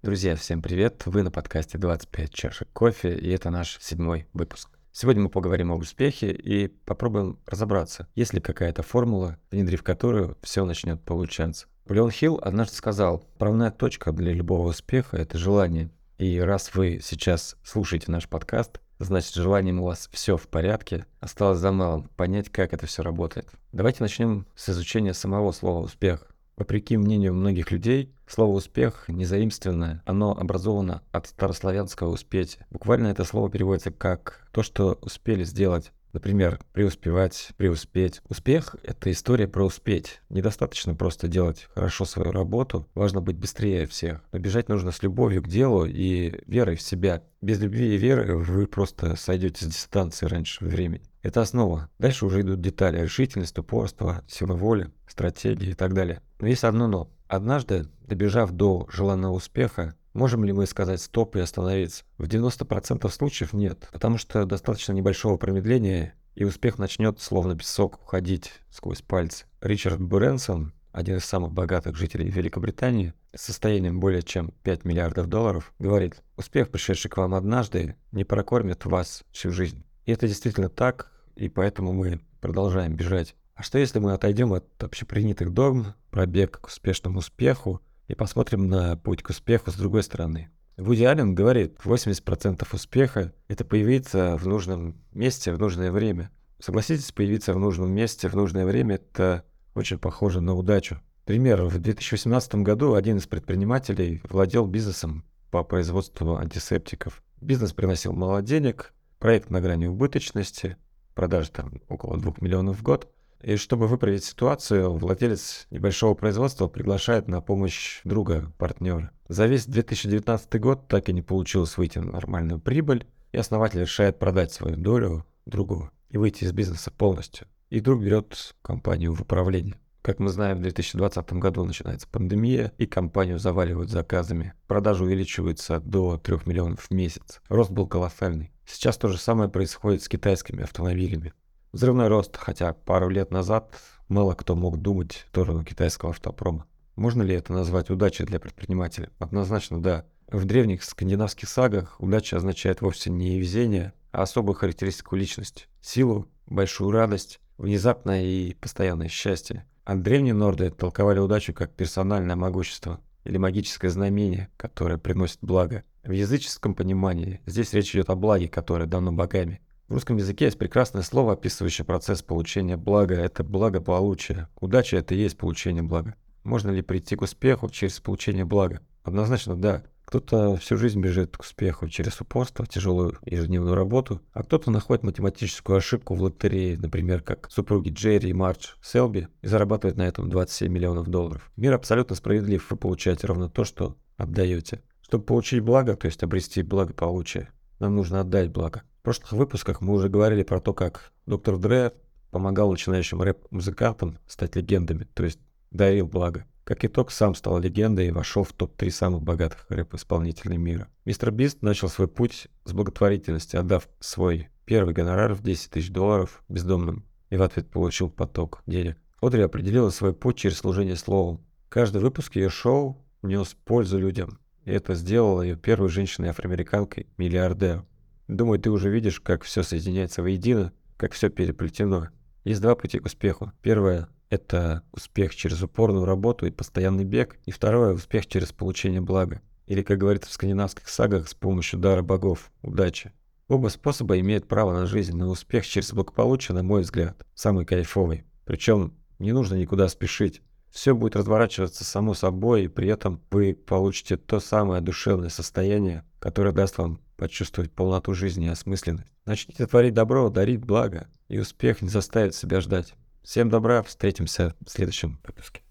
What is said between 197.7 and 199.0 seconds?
нам нужно отдать благо.